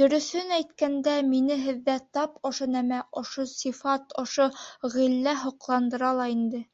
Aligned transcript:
Дөрөҫөн 0.00 0.52
әйткәндә, 0.56 1.14
мине 1.30 1.56
һеҙҙә 1.62 1.96
тап 2.18 2.36
ошо 2.52 2.70
нәмә 2.76 3.00
ошо 3.24 3.48
сифат, 3.56 4.16
ошо 4.26 4.50
ғиллә 5.00 5.38
һоҡландыра 5.48 6.16
ла 6.24 6.32
инде. 6.40 6.68